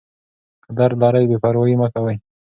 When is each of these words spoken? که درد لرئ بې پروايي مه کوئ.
که 0.63 0.69
درد 0.77 0.95
لرئ 1.01 1.25
بې 1.29 1.37
پروايي 1.43 1.75
مه 1.81 1.87
کوئ. 1.93 2.15